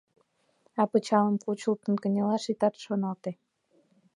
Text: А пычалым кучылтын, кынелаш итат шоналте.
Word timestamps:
А 0.81 0.83
пычалым 0.91 1.35
кучылтын, 1.43 1.95
кынелаш 2.03 2.43
итат 2.51 2.75
шоналте. 2.83 3.31